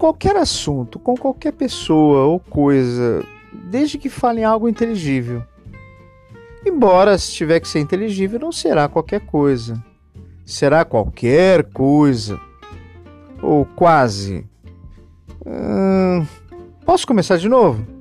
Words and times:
qualquer 0.00 0.34
assunto, 0.34 0.98
com 0.98 1.14
qualquer 1.14 1.52
pessoa 1.52 2.24
ou 2.24 2.40
coisa, 2.40 3.22
desde 3.52 3.98
que 3.98 4.08
fale 4.08 4.42
algo 4.42 4.66
inteligível. 4.66 5.44
Embora, 6.64 7.18
se 7.18 7.32
tiver 7.32 7.60
que 7.60 7.68
ser 7.68 7.80
inteligível, 7.80 8.40
não 8.40 8.50
será 8.50 8.88
qualquer 8.88 9.20
coisa. 9.20 9.82
Será 10.46 10.86
qualquer 10.86 11.64
coisa. 11.64 12.40
Ou 13.42 13.66
quase. 13.66 14.46
Hum, 15.44 16.26
posso 16.86 17.06
começar 17.06 17.36
de 17.36 17.48
novo? 17.48 17.99